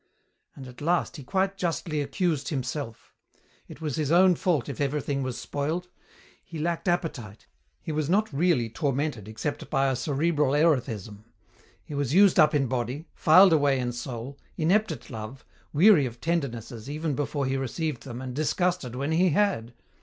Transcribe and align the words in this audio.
And 0.55 0.67
at 0.67 0.81
last 0.81 1.17
he 1.17 1.23
quite 1.23 1.57
justly 1.57 2.01
accused 2.01 2.47
himself. 2.49 3.13
It 3.67 3.81
was 3.81 3.97
his 3.97 4.11
own 4.11 4.33
fault 4.33 4.67
if 4.67 4.81
everything 4.81 5.21
was 5.21 5.37
spoiled. 5.37 5.89
He 6.43 6.57
lacked 6.57 6.87
appetite. 6.87 7.45
He 7.79 7.91
was 7.91 8.09
not 8.09 8.33
really 8.33 8.67
tormented 8.67 9.27
except 9.27 9.69
by 9.69 9.91
a 9.91 9.95
cerebral 9.95 10.53
erethism. 10.55 11.25
He 11.85 11.93
was 11.93 12.15
used 12.15 12.39
up 12.39 12.55
in 12.55 12.65
body, 12.65 13.09
filed 13.13 13.53
away 13.53 13.77
in 13.79 13.91
soul, 13.91 14.39
inept 14.57 14.91
at 14.91 15.11
love, 15.11 15.45
weary 15.71 16.07
of 16.07 16.19
tendernesses 16.19 16.89
even 16.89 17.13
before 17.13 17.45
he 17.45 17.55
received 17.55 18.01
them 18.01 18.23
and 18.23 18.35
disgusted 18.35 18.95
when 18.95 19.11
he 19.11 19.29
had. 19.29 19.71